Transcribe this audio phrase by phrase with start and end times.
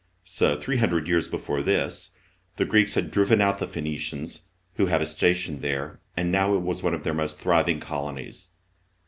[0.25, 2.09] So, three hundred years before this,
[2.55, 4.45] the Greeks had driven out the Phoenicians,
[4.77, 8.49] who had a station there, and now it was one of their most thriving colonies.